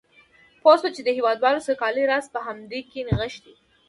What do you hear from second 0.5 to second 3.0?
پوه شو چې د هېواد سوکالۍ راز په همدې کې